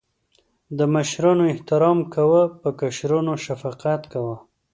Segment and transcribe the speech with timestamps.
[0.77, 4.35] د مشرانو احترام کوه.په کشرانو شفقت کوه